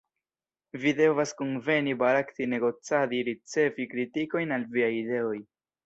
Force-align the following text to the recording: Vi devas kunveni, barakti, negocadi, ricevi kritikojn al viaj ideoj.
Vi 0.85 0.93
devas 0.99 1.33
kunveni, 1.41 1.93
barakti, 2.01 2.49
negocadi, 2.55 3.23
ricevi 3.31 3.89
kritikojn 3.95 4.57
al 4.59 4.71
viaj 4.79 4.93
ideoj. 5.07 5.41